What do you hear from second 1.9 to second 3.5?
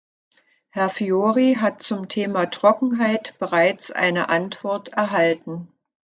Thema Trockenheit